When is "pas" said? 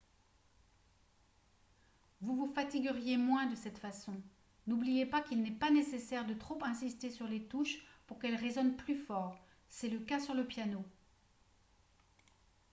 5.05-5.21, 5.51-5.69